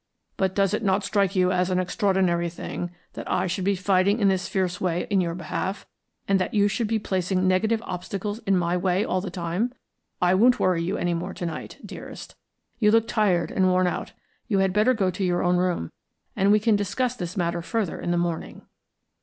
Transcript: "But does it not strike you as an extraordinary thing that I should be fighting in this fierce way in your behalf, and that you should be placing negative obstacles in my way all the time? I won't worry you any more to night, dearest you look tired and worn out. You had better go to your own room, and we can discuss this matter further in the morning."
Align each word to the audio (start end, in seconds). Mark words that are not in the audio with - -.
"But 0.35 0.55
does 0.55 0.73
it 0.73 0.81
not 0.81 1.03
strike 1.03 1.35
you 1.35 1.51
as 1.51 1.69
an 1.69 1.77
extraordinary 1.77 2.49
thing 2.49 2.89
that 3.13 3.29
I 3.29 3.45
should 3.45 3.63
be 3.63 3.75
fighting 3.75 4.17
in 4.17 4.29
this 4.29 4.47
fierce 4.47 4.81
way 4.81 5.05
in 5.11 5.21
your 5.21 5.35
behalf, 5.35 5.85
and 6.27 6.39
that 6.39 6.55
you 6.55 6.67
should 6.67 6.87
be 6.87 6.97
placing 6.97 7.47
negative 7.47 7.83
obstacles 7.85 8.39
in 8.47 8.57
my 8.57 8.75
way 8.75 9.05
all 9.05 9.21
the 9.21 9.29
time? 9.29 9.71
I 10.19 10.33
won't 10.33 10.59
worry 10.59 10.81
you 10.81 10.97
any 10.97 11.13
more 11.13 11.35
to 11.35 11.45
night, 11.45 11.77
dearest 11.85 12.33
you 12.79 12.89
look 12.89 13.07
tired 13.07 13.51
and 13.51 13.67
worn 13.69 13.85
out. 13.85 14.13
You 14.47 14.57
had 14.57 14.73
better 14.73 14.95
go 14.95 15.11
to 15.11 15.23
your 15.23 15.43
own 15.43 15.57
room, 15.57 15.91
and 16.35 16.51
we 16.51 16.59
can 16.59 16.75
discuss 16.75 17.15
this 17.15 17.37
matter 17.37 17.61
further 17.61 17.99
in 17.99 18.09
the 18.09 18.17
morning." 18.17 18.63